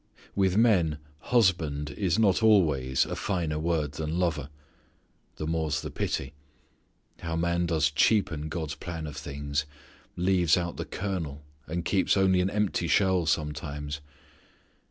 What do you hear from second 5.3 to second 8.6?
The more's the pity. How man does cheapen